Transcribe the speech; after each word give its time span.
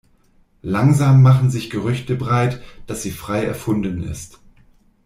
Langsam 0.63 1.21
machen 1.21 1.51
sich 1.51 1.69
Gerüchte 1.69 2.15
breit, 2.15 2.59
dass 2.87 3.03
sie 3.03 3.11
frei 3.11 3.43
erfunden 3.45 4.01
ist. 4.01 4.39